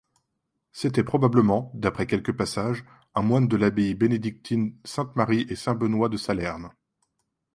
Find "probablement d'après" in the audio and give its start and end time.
1.03-2.07